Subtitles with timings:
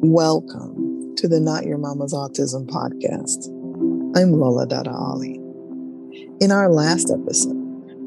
[0.00, 3.48] Welcome to the Not Your Mama's Autism podcast.
[4.16, 5.40] I'm Lola Dada Ali.
[6.40, 7.56] In our last episode,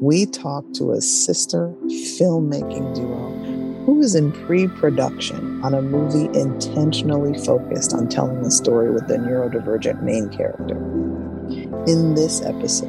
[0.00, 6.26] we talked to a sister filmmaking duo who is in pre production on a movie
[6.38, 10.78] intentionally focused on telling a story with the neurodivergent main character.
[11.86, 12.88] In this episode,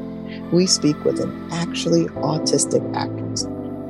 [0.54, 3.44] we speak with an actually autistic actress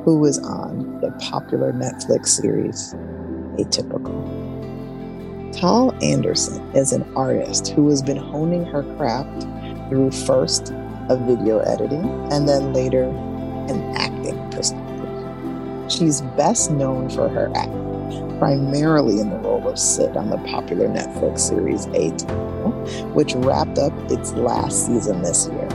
[0.04, 2.94] who is on the popular Netflix series
[3.58, 4.43] Atypical.
[5.54, 9.42] Tal Anderson is an artist who has been honing her craft
[9.88, 10.72] through first
[11.08, 15.08] a video editing and then later an acting perspective.
[15.88, 20.88] She's best known for her acting, primarily in the role of Sid on the popular
[20.88, 25.68] Netflix series Atypical, which wrapped up its last season this year.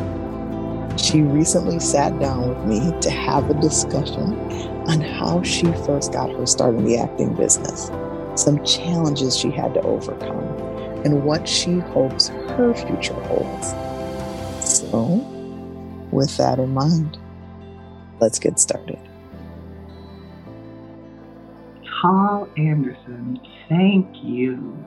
[0.98, 4.38] She recently sat down with me to have a discussion
[4.90, 7.90] on how she first got her start in the acting business
[8.40, 10.48] some challenges she had to overcome,
[11.06, 13.74] and what she hopes her future holds.
[14.66, 15.26] So,
[16.12, 17.18] with that in mind,
[18.20, 19.00] let's get started.
[22.02, 24.78] Tal Anderson, thank you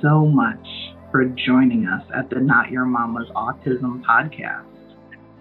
[0.00, 0.66] so much
[1.10, 4.64] for joining us at the Not Your Mama's Autism podcast.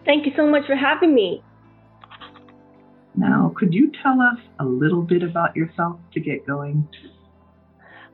[0.06, 1.44] Thank you so much for having me.
[3.16, 6.88] Now, could you tell us a little bit about yourself to get going?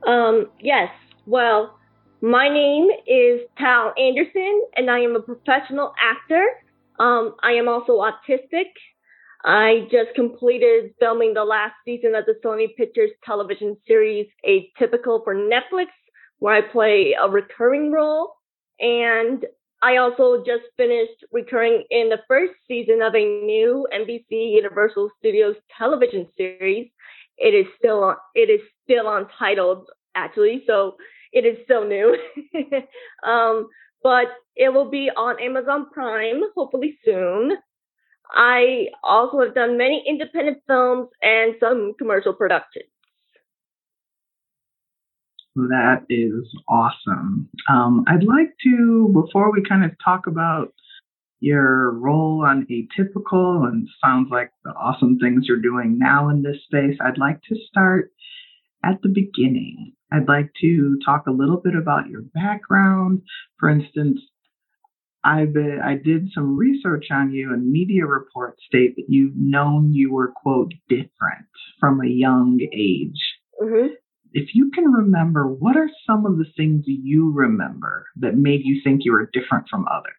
[0.06, 0.88] Um, yes.
[1.26, 1.78] Well,
[2.20, 6.44] my name is Tal Anderson, and I am a professional actor.
[6.98, 8.70] Um, I am also autistic.
[9.44, 15.34] I just completed filming the last season of the Sony Pictures television series Atypical for
[15.34, 15.86] Netflix,
[16.38, 18.34] where I play a recurring role.
[18.80, 19.44] And
[19.80, 25.54] I also just finished recurring in the first season of a new NBC Universal Studios
[25.76, 26.90] television series.
[27.38, 30.96] It is still on, it is still untitled actually, so
[31.32, 32.16] it is still new.
[33.26, 33.68] um,
[34.02, 34.26] but
[34.56, 37.52] it will be on Amazon Prime hopefully soon.
[38.30, 42.90] I also have done many independent films and some commercial productions.
[45.56, 47.48] That is awesome.
[47.68, 50.72] Um, I'd like to, before we kind of talk about
[51.40, 56.62] your role on Atypical and sounds like the awesome things you're doing now in this
[56.64, 58.10] space, I'd like to start
[58.84, 59.92] at the beginning.
[60.12, 63.22] I'd like to talk a little bit about your background.
[63.58, 64.20] For instance,
[65.24, 65.42] I
[65.84, 70.32] I did some research on you, and media reports state that you've known you were
[70.34, 71.46] quote different
[71.80, 73.20] from a young age.
[73.60, 73.94] Mm-hmm.
[74.32, 78.80] If you can remember, what are some of the things you remember that made you
[78.84, 80.17] think you were different from others?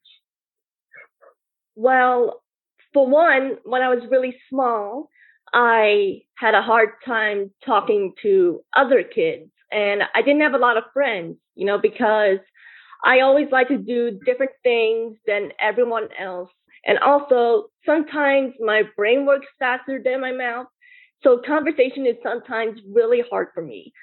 [1.80, 2.44] Well,
[2.94, 5.10] for one, when I was really small,
[5.54, 10.76] I had a hard time talking to other kids and I didn't have a lot
[10.78, 12.40] of friends, you know, because
[13.06, 16.52] I always like to do different things than everyone else.
[16.86, 20.68] And also, sometimes my brain works faster than my mouth.
[21.24, 23.94] So conversation is sometimes really hard for me.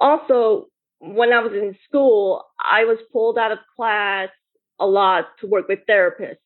[0.00, 0.68] Also,
[1.00, 4.30] when I was in school, I was pulled out of class
[4.80, 6.38] a lot to work with therapists.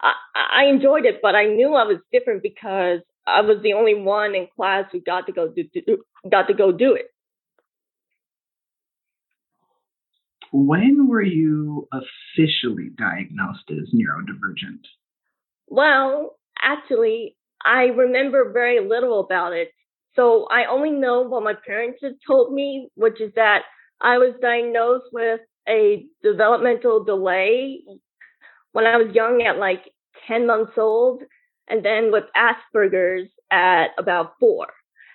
[0.00, 3.94] I, I enjoyed it, but I knew I was different because I was the only
[3.94, 5.98] one in class who got to go do, do
[6.30, 7.06] got to go do it.
[10.50, 14.80] When were you officially diagnosed as neurodivergent?
[15.66, 19.68] Well, actually, I remember very little about it.
[20.16, 23.62] So I only know what my parents had told me, which is that
[24.00, 27.82] I was diagnosed with a developmental delay
[28.78, 29.90] when I was young at like
[30.28, 31.24] 10 months old
[31.68, 34.68] and then with Asperger's at about four.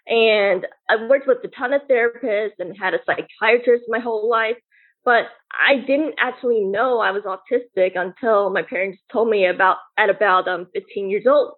[0.05, 4.57] And I worked with a ton of therapists and had a psychiatrist my whole life,
[5.05, 10.09] but I didn't actually know I was autistic until my parents told me about at
[10.09, 11.53] about um 15 years old.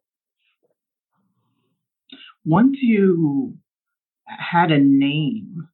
[2.45, 3.55] Once you
[4.27, 5.67] had a name,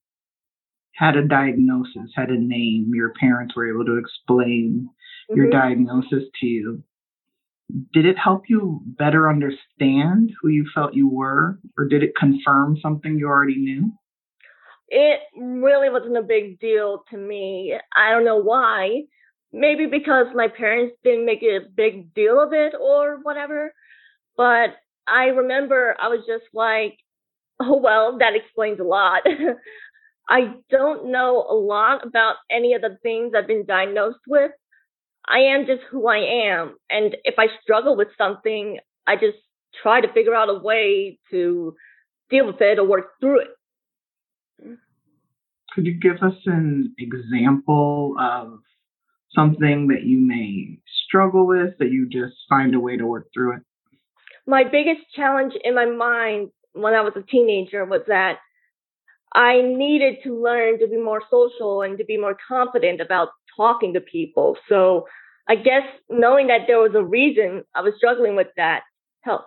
[0.94, 4.90] had a diagnosis, had a name, your parents were able to explain
[5.32, 5.42] mm-hmm.
[5.42, 6.84] your diagnosis to you
[7.94, 12.78] did it help you better understand who you felt you were, or did it confirm
[12.82, 13.92] something you already knew?
[14.90, 17.78] It really wasn't a big deal to me.
[17.96, 19.04] I don't know why.
[19.54, 23.74] Maybe because my parents didn't make a big deal of it or whatever.
[24.38, 24.72] But
[25.08, 26.98] I remember I was just like,
[27.60, 29.24] oh, well, that explains a lot.
[30.30, 34.52] I don't know a lot about any of the things I've been diagnosed with,
[35.28, 36.76] I am just who I am.
[36.90, 39.38] And if I struggle with something, I just
[39.82, 41.76] try to figure out a way to
[42.30, 44.78] deal with it or work through it.
[45.74, 48.60] Could you give us an example of
[49.34, 53.58] something that you may struggle with that you just find a way to work through
[53.58, 53.62] it?
[54.46, 58.40] My biggest challenge in my mind when I was a teenager was that
[59.34, 63.94] I needed to learn to be more social and to be more confident about talking
[63.94, 64.58] to people.
[64.70, 65.08] So
[65.48, 68.82] I guess knowing that there was a reason I was struggling with that
[69.22, 69.46] helped.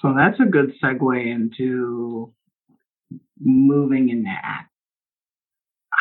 [0.00, 2.32] So that's a good segue into
[3.40, 4.66] moving in that.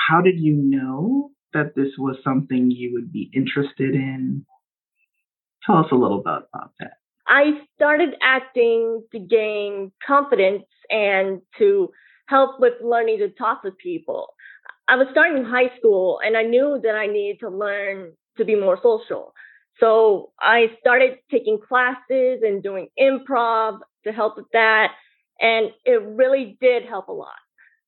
[0.09, 4.45] How did you know that this was something you would be interested in?
[5.65, 6.93] Tell us a little bit about that.
[7.27, 11.91] I started acting to gain confidence and to
[12.27, 14.33] help with learning to talk to people.
[14.87, 18.55] I was starting high school and I knew that I needed to learn to be
[18.55, 19.33] more social.
[19.79, 24.89] So I started taking classes and doing improv to help with that.
[25.39, 27.35] And it really did help a lot.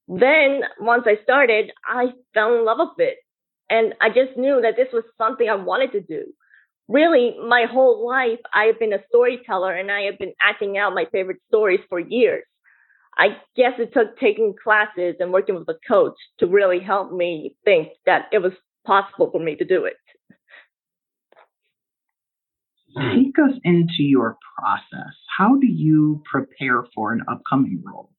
[0.07, 3.17] Then once I started, I fell in love with it.
[3.69, 6.25] And I just knew that this was something I wanted to do.
[6.89, 10.93] Really, my whole life, I have been a storyteller and I have been acting out
[10.93, 12.43] my favorite stories for years.
[13.18, 17.56] I guess it took taking classes and working with a coach to really help me
[17.63, 18.54] think that it was
[18.86, 19.98] possible for me to do it.
[22.95, 25.13] Take us into your process.
[25.38, 28.12] How do you prepare for an upcoming role?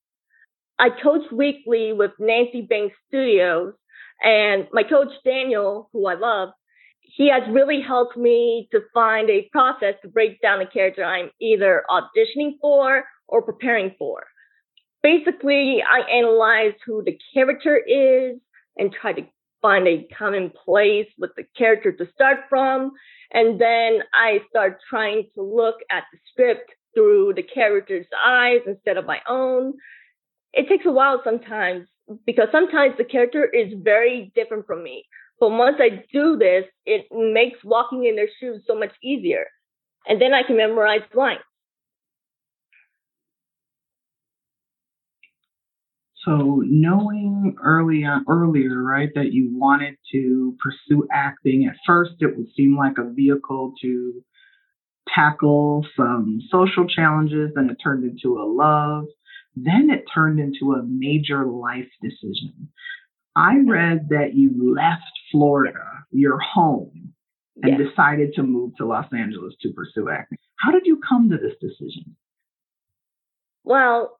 [0.79, 3.75] I coach weekly with Nancy Banks Studios,
[4.21, 6.49] and my coach Daniel, who I love,
[7.01, 11.31] he has really helped me to find a process to break down a character I'm
[11.41, 14.25] either auditioning for or preparing for
[15.05, 18.39] basically I analyze who the character is
[18.77, 19.23] and try to
[19.61, 22.93] find a common place with the character to start from.
[23.31, 28.97] And then I start trying to look at the script through the character's eyes instead
[28.97, 29.75] of my own.
[30.55, 31.87] It takes a while sometimes
[32.27, 35.05] because sometimes the character is very different from me.
[35.39, 39.47] But once I do this, it makes walking in their shoes so much easier.
[40.07, 41.41] And then I can memorize lines.
[46.25, 52.37] So knowing early on, earlier, right, that you wanted to pursue acting, at first it
[52.37, 54.25] would seem like a vehicle to
[55.15, 59.05] tackle some social challenges, then it turned into a love,
[59.55, 62.69] then it turned into a major life decision.
[63.37, 67.13] I read that you left Florida, your home,
[67.63, 67.89] and yes.
[67.89, 70.39] decided to move to Los Angeles to pursue acting.
[70.57, 72.17] How did you come to this decision?
[73.65, 74.19] Well,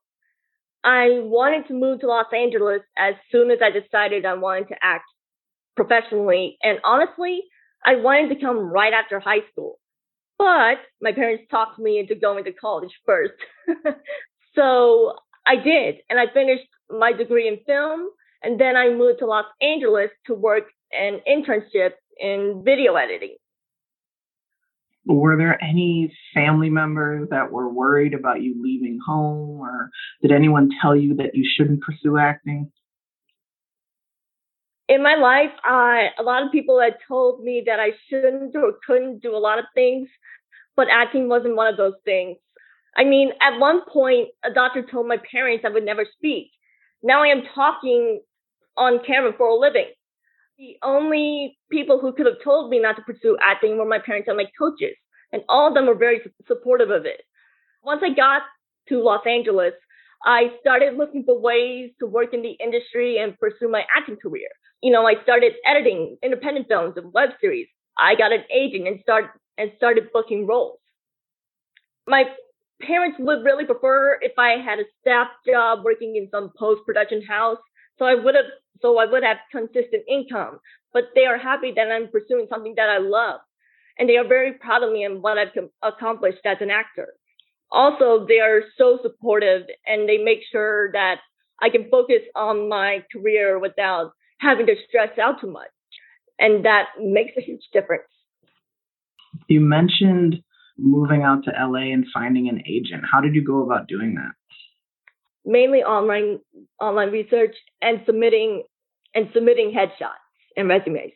[0.85, 4.77] I wanted to move to Los Angeles as soon as I decided I wanted to
[4.83, 5.07] act
[5.77, 6.59] professionally.
[6.63, 7.41] And honestly,
[7.85, 9.79] I wanted to come right after high school.
[10.39, 13.33] But my parents talked me into going to college first.
[14.55, 15.15] so
[15.47, 15.97] I did.
[16.11, 18.09] And I finished my degree in film.
[18.43, 23.37] And then I moved to Los Angeles to work an internship in video editing
[25.07, 29.91] were there any family members that were worried about you leaving home or
[30.23, 32.71] did anyone tell you that you shouldn't pursue acting?
[34.89, 38.75] In my life I, a lot of people had told me that i shouldn't or
[38.87, 40.09] couldn't do a lot of things
[40.77, 42.37] but acting wasn't one of those things.
[42.97, 46.51] I mean at one point a doctor told my parents i would never speak.
[47.03, 48.21] Now i am talking
[48.77, 49.87] on camera for a living
[50.59, 54.29] the only people who could have told me not to pursue acting were my parents
[54.29, 54.97] and my coaches,
[55.33, 57.23] and all of them were very supportive of it.
[57.83, 58.43] Once I got
[58.89, 59.75] to Los Angeles,
[60.25, 64.49] I started looking for ways to work in the industry and pursue my acting career.
[64.83, 67.67] You know, I started editing independent films and web series.
[67.99, 69.27] I got an agent and start
[69.59, 70.79] and started booking roles.
[72.07, 72.25] My
[72.83, 77.23] parents would really prefer if I had a staff job working in some post production
[77.23, 77.59] house
[77.99, 78.47] so I would have,
[78.81, 80.61] so I would have consistent income.
[80.93, 83.41] But they are happy that I'm pursuing something that I love,
[83.99, 85.49] and they are very proud of me and what I've
[85.83, 87.15] accomplished as an actor.
[87.73, 91.17] Also, they are so supportive, and they make sure that
[91.61, 95.71] I can focus on my career without having to stress out too much,
[96.39, 98.05] and that makes a huge difference.
[99.49, 100.37] You mentioned
[100.79, 103.05] moving out to LA and finding an agent.
[103.11, 104.33] How did you go about doing that?
[105.45, 106.41] Mainly online
[106.81, 108.65] online research and submitting
[109.15, 110.25] and submitting headshots
[110.57, 111.13] and resumes.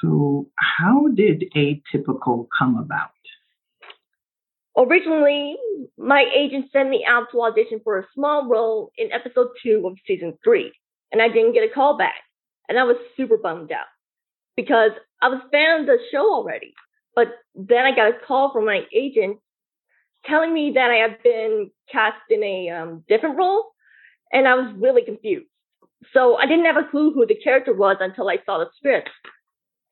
[0.00, 3.10] So, how did Atypical come about?
[4.76, 5.56] Originally,
[5.96, 9.96] my agent sent me out to audition for a small role in episode two of
[10.06, 10.72] season three,
[11.12, 12.14] and I didn't get a call back.
[12.68, 13.86] And I was super bummed out
[14.56, 14.90] because
[15.22, 16.74] I was fan of the show already.
[17.14, 19.38] But then I got a call from my agent
[20.26, 23.72] telling me that I had been cast in a um, different role,
[24.32, 25.46] and I was really confused.
[26.12, 29.10] So I didn't have a clue who the character was until I saw the script,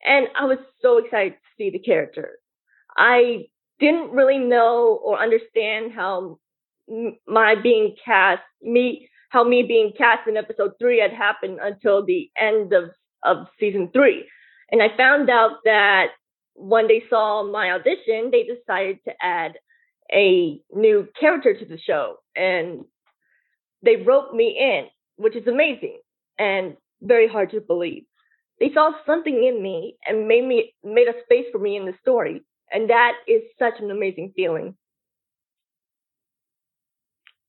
[0.03, 2.39] and I was so excited to see the character.
[2.97, 3.45] I
[3.79, 6.39] didn't really know or understand how
[7.27, 12.29] my being cast, me, how me being cast in episode three had happened until the
[12.39, 12.91] end of,
[13.23, 14.25] of season three.
[14.71, 16.07] And I found out that
[16.55, 19.53] when they saw my audition, they decided to add
[20.11, 22.85] a new character to the show and
[23.83, 24.85] they wrote me in,
[25.17, 25.99] which is amazing
[26.39, 28.03] and very hard to believe.
[28.59, 31.93] They saw something in me and made me made a space for me in the
[32.01, 32.41] story.
[32.71, 34.75] And that is such an amazing feeling.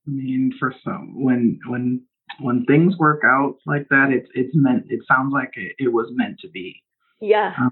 [0.06, 2.02] I mean, for some, when when
[2.40, 4.86] when things work out like that, it's it's meant.
[4.88, 6.82] It sounds like it, it was meant to be.
[7.20, 7.52] Yeah.
[7.58, 7.70] Um,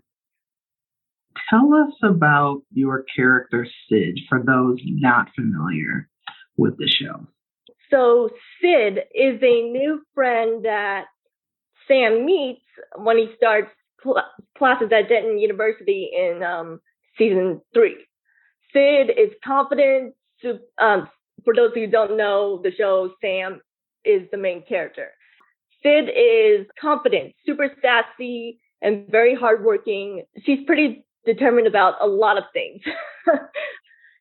[1.51, 6.09] tell us about your character Sid for those not familiar
[6.57, 7.27] with the show.
[7.91, 11.05] So Sid is a new friend that
[11.87, 12.63] Sam meets
[12.97, 13.71] when he starts
[14.03, 14.25] cl-
[14.57, 16.81] classes at Denton University in um,
[17.19, 17.97] season three.
[18.73, 20.15] Sid is confident.
[20.81, 21.09] Um,
[21.45, 23.61] for those who don't know the show, Sam
[24.05, 25.09] is the main character.
[25.83, 30.25] Sid is confident, super sassy, and very hardworking.
[30.45, 32.81] She's pretty determined about a lot of things.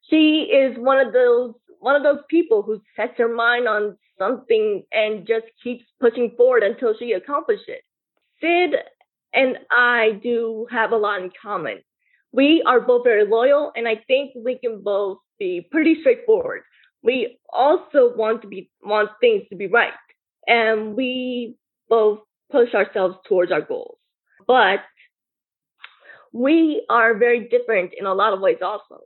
[0.09, 4.83] she is one of those one of those people who sets her mind on something
[4.91, 7.81] and just keeps pushing forward until she accomplishes it.
[8.39, 8.79] Sid
[9.33, 11.79] and I do have a lot in common.
[12.31, 16.61] We are both very loyal, and I think we can both be pretty straightforward.
[17.03, 19.93] We also want to be want things to be right,
[20.47, 21.55] and we
[21.89, 22.19] both
[22.51, 23.97] push ourselves towards our goals.
[24.47, 24.79] But
[26.33, 29.01] we are very different in a lot of ways also.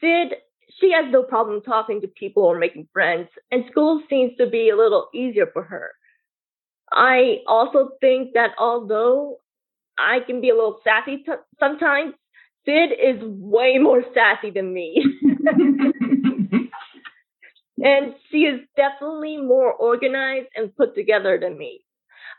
[0.00, 0.34] Sid,
[0.80, 4.70] she has no problem talking to people or making friends, and school seems to be
[4.70, 5.92] a little easier for her.
[6.92, 9.38] I also think that although
[9.98, 12.14] I can be a little sassy t- sometimes,
[12.64, 15.04] Sid is way more sassy than me.
[17.82, 21.84] and she is definitely more organized and put together than me.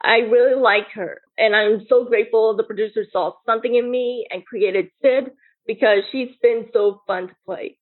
[0.03, 4.45] I really like her, and I'm so grateful the producer saw something in me and
[4.45, 5.31] created Sid
[5.65, 7.77] because she's been so fun to play.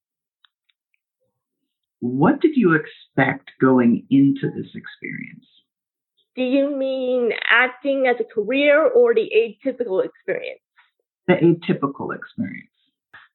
[1.99, 5.45] What did you expect going into this experience?
[6.35, 10.61] Do you mean acting as a career or the atypical experience?
[11.27, 12.69] The atypical experience.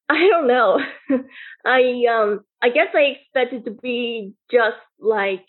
[0.08, 0.80] I don't know.
[1.64, 5.44] I um I guess I expected to be just like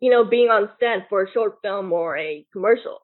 [0.00, 2.98] you know, being on set for a short film or a commercial,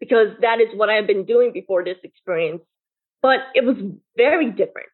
[0.00, 2.62] because that is what I've been doing before this experience.
[3.22, 3.76] But it was
[4.16, 4.88] very different.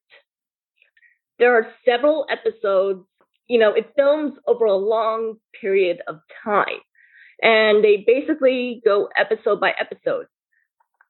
[1.39, 3.05] There are several episodes,
[3.49, 6.81] you know, it films over a long period of time,
[7.43, 10.27] and they basically go episode by episode.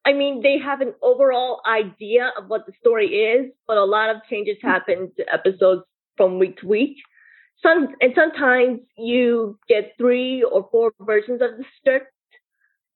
[0.04, 4.10] I mean, they have an overall idea of what the story is, but a lot
[4.10, 4.68] of changes hmm.
[4.68, 5.82] happen to episodes
[6.16, 6.96] from week to week
[7.62, 12.06] some and sometimes you get three or four versions of the script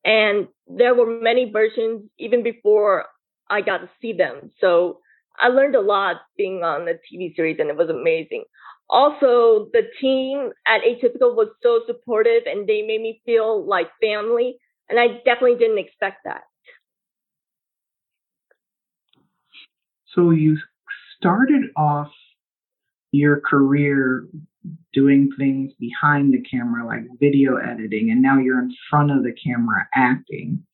[0.05, 3.07] and there were many versions even before
[3.51, 4.51] I got to see them.
[4.61, 5.01] So
[5.39, 8.45] I learned a lot being on the TV series and it was amazing.
[8.89, 14.59] Also, the team at Atypical was so supportive and they made me feel like family.
[14.89, 16.43] And I definitely didn't expect that.
[20.15, 20.57] So you
[21.19, 22.11] started off
[23.11, 24.29] your career
[24.93, 29.33] doing things behind the camera like video editing and now you're in front of the
[29.33, 30.65] camera acting.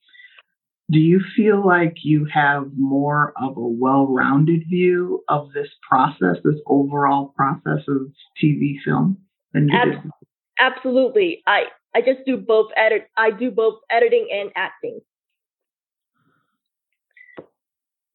[0.90, 6.60] Do you feel like you have more of a well-rounded view of this process this
[6.66, 9.18] overall process of tv film
[9.52, 10.10] than you Ab- did?
[10.60, 11.42] absolutely.
[11.46, 15.00] I i just do both edit i do both editing and acting.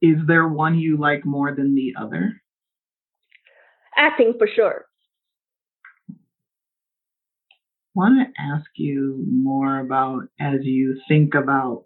[0.01, 2.39] Is there one you like more than the other?
[3.97, 4.85] Acting for sure
[7.97, 11.85] want to ask you more about as you think about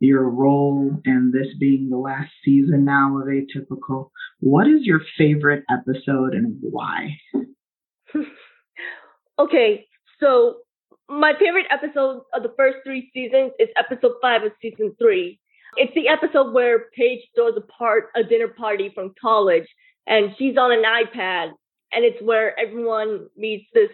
[0.00, 4.10] your role and this being the last season now of Atypical.
[4.40, 7.16] What is your favorite episode and why?
[9.38, 9.86] okay,
[10.18, 10.56] so
[11.08, 15.38] my favorite episode of the first three seasons is episode five of season three.
[15.76, 19.68] It's the episode where Paige throws a part a dinner party from college
[20.08, 21.50] and she's on an iPad
[21.92, 23.90] and it's where everyone meets this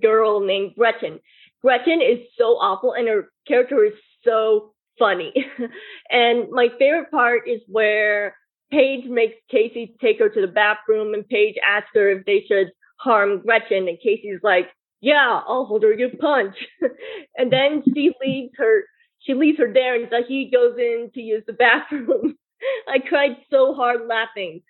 [0.00, 1.20] girl named Gretchen.
[1.62, 5.32] Gretchen is so awful and her character is so funny.
[6.10, 8.36] and my favorite part is where
[8.70, 12.72] Paige makes Casey take her to the bathroom, and Paige asks her if they should
[12.96, 14.68] harm Gretchen, and Casey's like,
[15.00, 16.56] "Yeah, I'll hold her your punch."
[17.36, 18.84] and then she leaves her.
[19.20, 22.36] She leaves her there, and he goes in to use the bathroom.
[22.88, 24.62] I cried so hard laughing.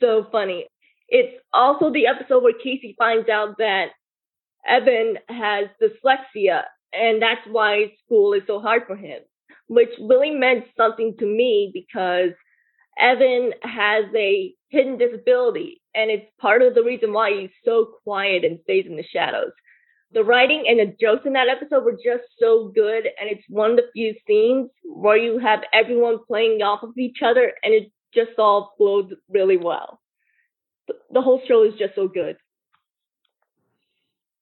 [0.00, 0.66] So funny.
[1.08, 3.88] It's also the episode where Casey finds out that
[4.66, 9.20] Evan has dyslexia, and that's why school is so hard for him,
[9.66, 12.30] which really meant something to me because
[12.98, 18.44] Evan has a hidden disability, and it's part of the reason why he's so quiet
[18.44, 19.52] and stays in the shadows.
[20.12, 23.70] The writing and the jokes in that episode were just so good, and it's one
[23.70, 27.90] of the few scenes where you have everyone playing off of each other, and it
[28.14, 30.00] just all flowed really well.
[31.10, 32.36] The whole show is just so good.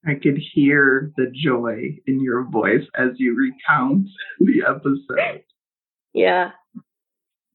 [0.07, 5.43] I could hear the joy in your voice as you recount the episode.
[6.15, 6.53] Yeah.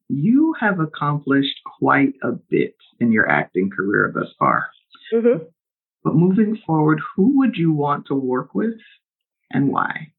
[0.10, 4.68] You have accomplished quite a bit in your acting career thus far.
[5.12, 5.44] Mm-hmm.
[6.04, 8.76] But moving forward, who would you want to work with
[9.52, 10.12] and why?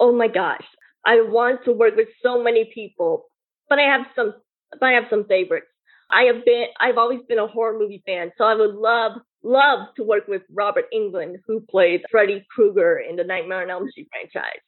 [0.00, 0.64] Oh my gosh.
[1.06, 3.26] I want to work with so many people,
[3.68, 4.34] but I have some
[4.72, 5.66] but I have some favorites.
[6.10, 9.88] I have been I've always been a horror movie fan, so I would love love
[9.96, 14.08] to work with Robert Englund, who played Freddy Krueger in the Nightmare on Elm Street
[14.10, 14.60] franchise.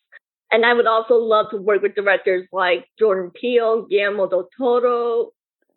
[0.50, 5.30] And I would also love to work with directors like Jordan Peele, Guillermo del Toro,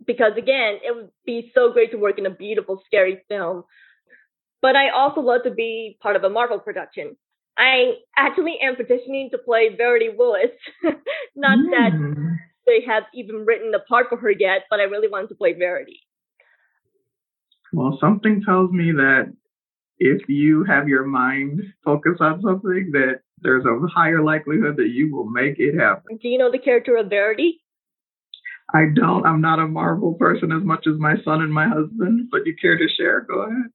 [0.06, 3.64] because again, it would be so great to work in a beautiful, scary film.
[4.62, 7.16] But I also love to be part of a Marvel production.
[7.58, 10.52] I actually am petitioning to play Verity Willis.
[11.36, 11.72] Not mm.
[11.72, 12.34] that hmm.
[12.66, 15.54] they have even written the part for her yet, but I really want to play
[15.54, 16.02] Verity.
[17.76, 19.34] Well, something tells me that
[20.00, 25.14] if you have your mind focused on something, that there's a higher likelihood that you
[25.14, 26.18] will make it happen.
[26.22, 27.62] Do you know the character of Verity?
[28.74, 29.26] I don't.
[29.26, 32.56] I'm not a Marvel person as much as my son and my husband, but you
[32.60, 33.22] care to share?
[33.22, 33.70] Go ahead.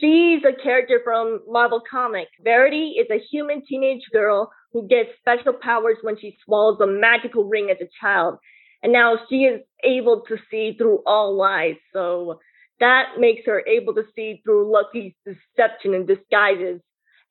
[0.00, 2.30] She's a character from Marvel Comics.
[2.44, 7.44] Verity is a human teenage girl who gets special powers when she swallows a magical
[7.44, 8.38] ring as a child.
[8.84, 11.74] And now she is able to see through all lies.
[11.92, 12.38] So
[12.80, 16.80] that makes her able to see through Loki's deception and disguises,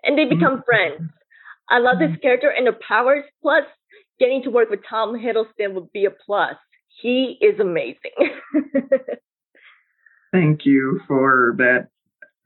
[0.04, 0.66] and they become mm-hmm.
[0.66, 1.12] friends.
[1.70, 2.22] I love this mm-hmm.
[2.22, 3.26] character and her powers.
[3.42, 3.64] Plus,
[4.20, 6.56] getting to work with Tom Hiddleston would be a plus.
[7.02, 8.16] He is amazing.
[10.32, 11.88] Thank you for that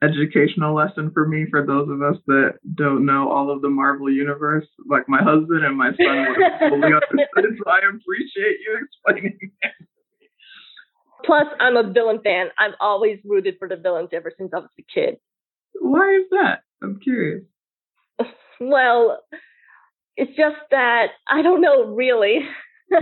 [0.03, 1.45] educational lesson for me.
[1.49, 5.65] For those of us that don't know all of the Marvel universe, like my husband
[5.65, 6.37] and my son would
[6.69, 7.57] fully understood.
[7.57, 9.82] So I appreciate you explaining that.
[11.25, 12.47] Plus, I'm a villain fan.
[12.57, 15.17] I've always rooted for the villains ever since I was a kid.
[15.79, 16.63] Why is that?
[16.81, 17.43] I'm curious.
[18.59, 19.23] well,
[20.17, 22.39] it's just that I don't know really.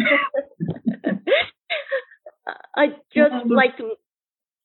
[2.75, 3.73] I just like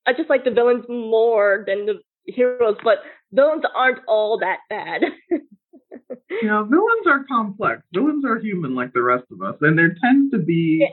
[0.06, 2.98] I just like the villains more than the heroes, but
[3.32, 5.02] villains aren't all that bad.
[6.42, 7.82] yeah, villains are complex.
[7.92, 10.88] Villains are human like the rest of us, and there tends to be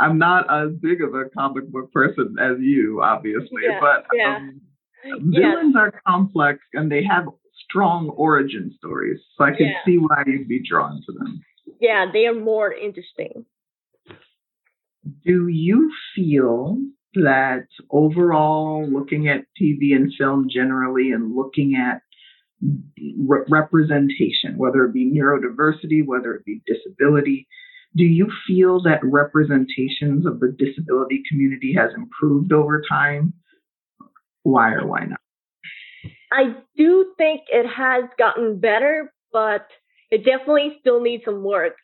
[0.00, 4.36] I'm not as big of a comic book person as you, obviously, yeah, but yeah.
[4.36, 4.60] Um,
[5.30, 7.26] villains are complex and they have
[7.68, 9.20] strong origin stories.
[9.36, 9.84] So I can yeah.
[9.84, 11.40] see why you'd be drawn to them.
[11.80, 13.44] Yeah, they are more interesting.
[15.24, 16.78] Do you feel
[17.14, 22.00] that overall, looking at TV and film generally and looking at
[23.18, 27.46] re- representation, whether it be neurodiversity, whether it be disability,
[27.96, 33.32] do you feel that representations of the disability community has improved over time?
[34.42, 35.20] Why or why not?
[36.32, 39.66] I do think it has gotten better, but
[40.10, 41.74] it definitely still needs some work.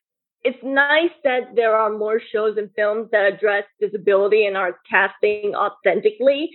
[0.43, 5.55] It's nice that there are more shows and films that address disability and are casting
[5.55, 6.51] authentically,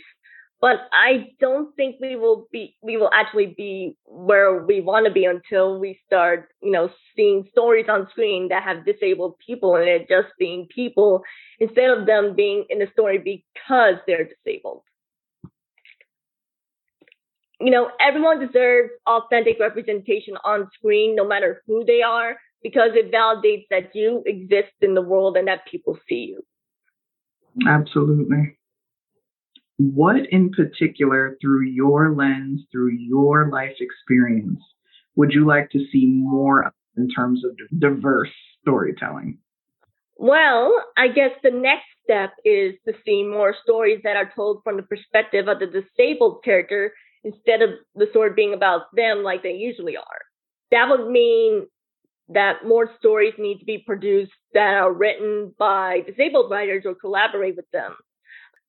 [0.66, 5.12] but I don't think we will be we will actually be where we want to
[5.12, 9.88] be until we start, you know, seeing stories on screen that have disabled people and
[9.88, 11.22] it just being people
[11.60, 14.82] instead of them being in the story because they're disabled.
[17.62, 23.12] You know, everyone deserves authentic representation on screen, no matter who they are, because it
[23.12, 26.42] validates that you exist in the world and that people see you.
[27.68, 28.58] Absolutely
[29.78, 34.62] what in particular, through your lens, through your life experience,
[35.16, 39.38] would you like to see more in terms of diverse storytelling?
[40.18, 44.78] Well, I guess the next step is to see more stories that are told from
[44.78, 46.94] the perspective of the disabled character
[47.26, 50.22] instead of the story being about them like they usually are.
[50.72, 51.68] That would mean
[52.30, 57.56] that more stories need to be produced that are written by disabled writers or collaborate
[57.58, 57.96] with them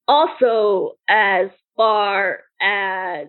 [0.09, 3.29] also, as far as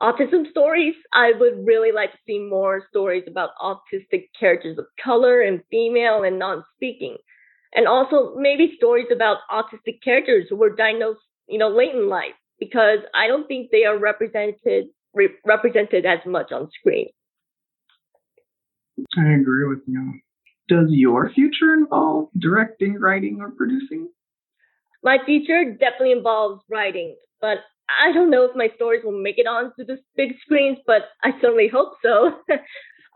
[0.00, 5.40] autism stories, I would really like to see more stories about autistic characters of color
[5.40, 7.16] and female and non speaking.
[7.74, 12.34] And also maybe stories about autistic characters who were diagnosed, you know, late in life,
[12.58, 17.08] because I don't think they are represented re- represented as much on screen.
[19.16, 20.20] I agree with you.
[20.68, 24.08] Does your future involve directing, writing, or producing?
[25.02, 29.46] My future definitely involves writing, but I don't know if my stories will make it
[29.46, 32.32] onto the big screens, but I certainly hope so.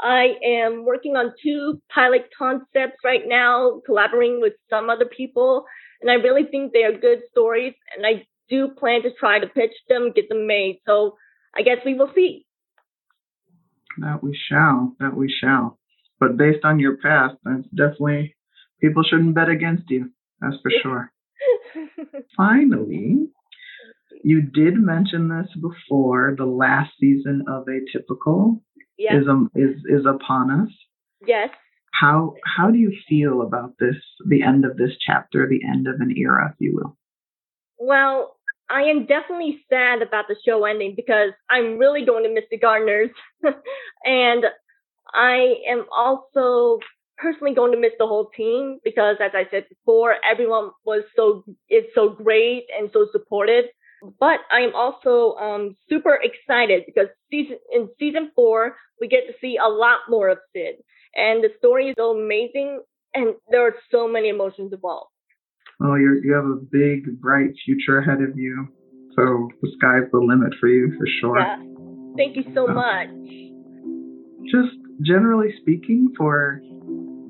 [0.01, 5.65] I am working on two pilot concepts right now, collaborating with some other people,
[6.03, 9.47] and I really think they are good stories, and I do plan to try to
[9.47, 10.81] pitch them, get them made.
[10.87, 11.17] So
[11.57, 12.47] I guess we will see.
[13.99, 14.95] That we shall.
[15.01, 15.79] That we shall.
[16.21, 18.37] But based on your past, that's definitely
[18.81, 20.11] people shouldn't bet against you.
[20.41, 21.13] That's for sure.
[22.37, 23.29] Finally,
[24.23, 26.35] you did mention this before.
[26.37, 28.61] The last season of Atypical
[28.99, 29.15] yes.
[29.23, 30.69] is um, is is upon us.
[31.27, 31.51] Yes.
[31.93, 33.97] How how do you feel about this?
[34.27, 36.97] The end of this chapter, the end of an era, if you will.
[37.79, 38.37] Well,
[38.69, 42.59] I am definitely sad about the show ending because I'm really going to miss the
[42.59, 43.11] Gardners,
[44.05, 44.45] and
[45.15, 46.81] I am also
[47.19, 51.45] personally going to miss the whole team because, as I said before, everyone was so
[51.71, 53.65] is so great and so supportive.
[54.21, 59.33] But I am also um, super excited because season in season four we get to
[59.41, 60.77] see a lot more of Sid,
[61.15, 62.83] and the story is so amazing,
[63.15, 65.11] and there are so many emotions involved.
[65.81, 68.69] Well, you you have a big, bright future ahead of you,
[69.17, 71.39] so the sky's the limit for you for sure.
[71.39, 71.57] Yeah.
[72.17, 73.09] Thank you so uh, much.
[74.45, 76.61] Just generally speaking, for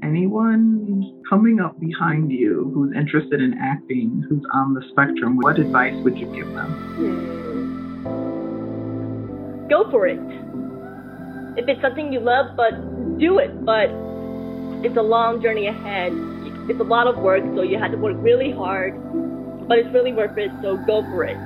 [0.02, 5.94] anyone coming up behind you who's interested in acting, who's on the spectrum, what advice
[6.04, 6.70] would you give them?
[6.96, 7.36] Hmm.
[9.68, 10.20] Go for it.
[11.58, 12.72] If it's something you love, but
[13.18, 13.64] do it.
[13.64, 13.90] But
[14.84, 16.12] it's a long journey ahead.
[16.68, 18.94] It's a lot of work, so you have to work really hard.
[19.68, 21.36] But it's really worth it, so go for it.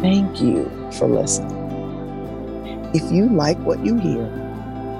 [0.00, 1.60] Thank you for listening.
[2.94, 4.26] If you like what you hear,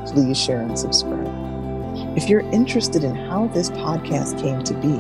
[0.06, 1.28] please share and subscribe.
[2.16, 4.96] If you're interested in how this podcast came to be,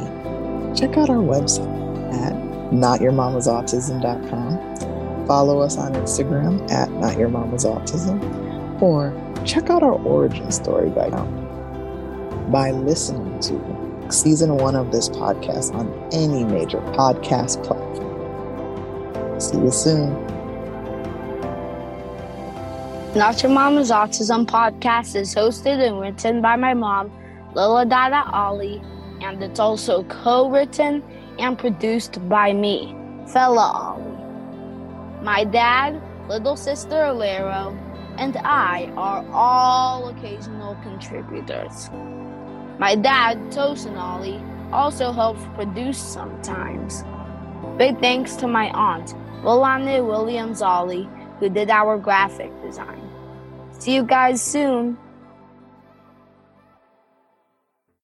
[0.78, 1.68] check out our website
[2.12, 2.32] at
[2.72, 5.26] notyourmamasautism.com.
[5.26, 9.12] Follow us on Instagram at notyourmamasautism, or
[9.44, 11.26] check out our origin story by now
[12.50, 13.60] by listening to
[14.10, 19.40] season one of this podcast on any major podcast platform.
[19.40, 20.12] See you soon.
[23.14, 27.12] Not Your Mama's Autism podcast is hosted and written by my mom,
[27.54, 28.80] Lola Dada Ali,
[29.20, 31.02] and it's also co written
[31.38, 32.96] and produced by me,
[33.26, 33.70] Fella
[34.00, 35.22] Ali.
[35.22, 37.76] My dad, little sister Alero,
[38.16, 41.90] and I are all occasional contributors.
[42.78, 47.04] My dad, Tosin Ali, also helps produce sometimes.
[47.76, 51.06] Big thanks to my aunt, Lilane Williams Ali,
[51.42, 53.02] who did our graphic design.
[53.72, 54.96] See you guys soon.